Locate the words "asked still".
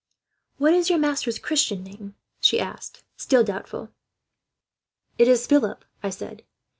2.59-3.43